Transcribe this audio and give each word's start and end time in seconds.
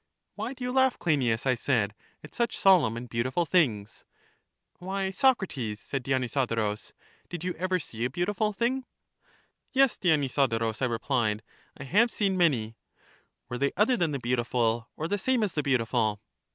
Why 0.33 0.53
do 0.55 0.63
you 0.63 0.71
laugh, 0.71 0.97
Cleinias, 0.97 1.45
I 1.45 1.53
said, 1.53 1.93
at 2.23 2.33
such 2.33 2.57
solemn 2.57 2.97
and 2.97 3.07
beautiful 3.07 3.45
things? 3.45 4.03
Why, 4.79 5.11
Socrates, 5.11 5.79
said 5.79 6.01
Dionysodorus, 6.01 6.93
did 7.29 7.43
you 7.43 7.53
ever 7.53 7.77
see 7.79 8.03
a 8.03 8.09
beautiful 8.09 8.51
thing? 8.51 8.85
Yes, 9.73 9.97
Dionysodorus, 9.97 10.81
I 10.81 10.85
replied, 10.85 11.43
I 11.77 11.83
have 11.83 12.09
seen 12.09 12.35
many. 12.35 12.77
Were 13.47 13.59
they 13.59 13.73
other 13.77 13.95
than 13.95 14.09
the 14.09 14.17
beautiful, 14.17 14.89
or 14.97 15.07
the 15.07 15.19
same 15.19 15.43
as 15.43 15.53
the 15.53 15.61
beautiful? 15.61 16.19